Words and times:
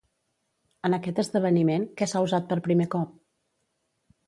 En 0.89 0.97
aquest 0.97 1.21
esdeveniment, 1.25 1.85
què 2.01 2.09
s'ha 2.13 2.23
usat 2.29 2.51
per 2.53 2.59
primer 2.71 2.91
cop? 2.99 3.15